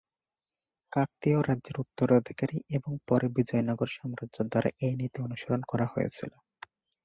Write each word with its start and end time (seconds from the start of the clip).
কাকতীয় 0.91 1.39
রাজ্যের 1.41 1.75
উত্তরাধিকারী 1.79 2.57
এবং 2.77 2.91
পরে 3.07 3.27
বিজয়নগর 3.35 3.89
সাম্রাজ্যের 3.95 4.47
দ্বারা 4.47 4.69
এই 4.85 4.93
নীতি 4.99 5.17
অনুসরণ 5.21 5.61
করা 5.67 5.85
হয়েছিল। 5.93 6.31